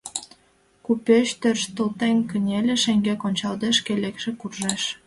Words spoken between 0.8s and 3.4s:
Купеч, тӧршталтен кынелын, шеҥгек